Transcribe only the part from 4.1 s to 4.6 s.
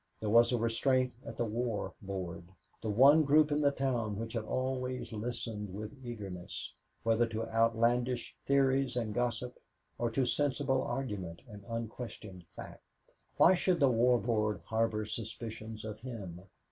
which had